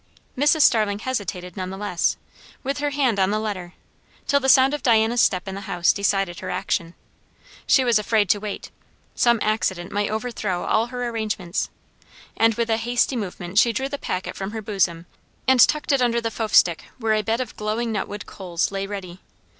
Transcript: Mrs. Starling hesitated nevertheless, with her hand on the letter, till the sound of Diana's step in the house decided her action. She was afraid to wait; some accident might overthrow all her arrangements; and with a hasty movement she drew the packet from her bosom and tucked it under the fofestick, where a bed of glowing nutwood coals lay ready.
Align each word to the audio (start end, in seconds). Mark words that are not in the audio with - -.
Mrs. 0.35 0.61
Starling 0.61 0.97
hesitated 0.97 1.55
nevertheless, 1.55 2.17
with 2.63 2.79
her 2.79 2.89
hand 2.89 3.19
on 3.19 3.29
the 3.29 3.37
letter, 3.37 3.73
till 4.25 4.39
the 4.39 4.49
sound 4.49 4.73
of 4.73 4.81
Diana's 4.81 5.21
step 5.21 5.47
in 5.47 5.53
the 5.53 5.61
house 5.69 5.93
decided 5.93 6.39
her 6.39 6.49
action. 6.49 6.95
She 7.67 7.83
was 7.83 7.99
afraid 7.99 8.27
to 8.29 8.39
wait; 8.39 8.71
some 9.13 9.37
accident 9.43 9.91
might 9.91 10.09
overthrow 10.09 10.63
all 10.65 10.87
her 10.87 11.07
arrangements; 11.07 11.69
and 12.35 12.55
with 12.55 12.71
a 12.71 12.77
hasty 12.77 13.15
movement 13.15 13.59
she 13.59 13.71
drew 13.71 13.89
the 13.89 13.99
packet 13.99 14.35
from 14.35 14.53
her 14.53 14.61
bosom 14.63 15.05
and 15.47 15.59
tucked 15.59 15.91
it 15.91 16.01
under 16.01 16.19
the 16.19 16.31
fofestick, 16.31 16.81
where 16.97 17.13
a 17.13 17.21
bed 17.21 17.39
of 17.39 17.55
glowing 17.55 17.91
nutwood 17.91 18.25
coals 18.25 18.71
lay 18.71 18.87
ready. 18.87 19.19